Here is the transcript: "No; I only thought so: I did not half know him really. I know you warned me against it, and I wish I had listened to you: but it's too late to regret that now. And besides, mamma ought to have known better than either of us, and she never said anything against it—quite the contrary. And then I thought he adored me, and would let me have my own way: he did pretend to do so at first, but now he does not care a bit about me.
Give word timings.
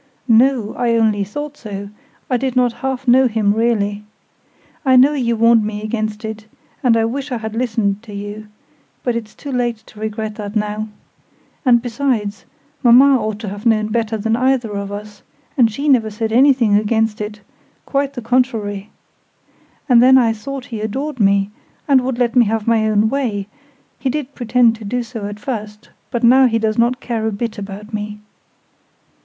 "No; 0.27 0.73
I 0.73 0.95
only 0.95 1.23
thought 1.23 1.55
so: 1.57 1.89
I 2.27 2.35
did 2.37 2.55
not 2.55 2.73
half 2.81 3.07
know 3.07 3.27
him 3.27 3.53
really. 3.53 4.03
I 4.83 4.95
know 4.95 5.13
you 5.13 5.35
warned 5.35 5.63
me 5.63 5.83
against 5.83 6.25
it, 6.25 6.47
and 6.81 6.97
I 6.97 7.05
wish 7.05 7.31
I 7.31 7.37
had 7.37 7.53
listened 7.55 8.01
to 8.01 8.13
you: 8.15 8.47
but 9.03 9.15
it's 9.15 9.35
too 9.35 9.51
late 9.51 9.77
to 9.85 9.99
regret 9.99 10.33
that 10.37 10.55
now. 10.55 10.87
And 11.63 11.83
besides, 11.83 12.45
mamma 12.81 13.15
ought 13.15 13.37
to 13.41 13.49
have 13.49 13.67
known 13.67 13.89
better 13.89 14.17
than 14.17 14.35
either 14.35 14.71
of 14.71 14.91
us, 14.91 15.21
and 15.55 15.69
she 15.71 15.87
never 15.87 16.09
said 16.09 16.31
anything 16.31 16.73
against 16.77 17.21
it—quite 17.21 18.13
the 18.13 18.23
contrary. 18.23 18.89
And 19.87 20.01
then 20.01 20.17
I 20.17 20.33
thought 20.33 20.65
he 20.73 20.81
adored 20.81 21.19
me, 21.19 21.51
and 21.87 22.01
would 22.01 22.17
let 22.17 22.35
me 22.35 22.45
have 22.45 22.65
my 22.65 22.89
own 22.89 23.07
way: 23.07 23.47
he 23.99 24.09
did 24.09 24.33
pretend 24.33 24.75
to 24.77 24.83
do 24.83 25.03
so 25.03 25.27
at 25.27 25.39
first, 25.39 25.91
but 26.09 26.23
now 26.23 26.47
he 26.47 26.57
does 26.57 26.79
not 26.79 27.01
care 27.01 27.27
a 27.27 27.31
bit 27.31 27.59
about 27.59 27.93
me. 27.93 28.17